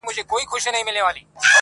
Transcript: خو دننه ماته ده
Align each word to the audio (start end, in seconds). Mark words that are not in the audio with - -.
خو 0.07 0.57
دننه 0.63 0.91
ماته 1.03 1.21
ده 1.21 1.41